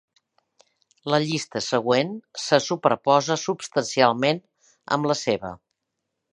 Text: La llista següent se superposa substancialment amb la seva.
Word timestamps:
La 1.13 1.19
llista 1.25 1.61
següent 1.65 2.09
se 2.45 2.59
superposa 2.69 3.39
substancialment 3.45 4.43
amb 4.97 5.13
la 5.13 5.21
seva. 5.25 5.57